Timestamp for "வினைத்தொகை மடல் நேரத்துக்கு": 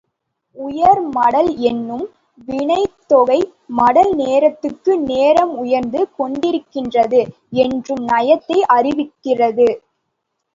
2.47-4.95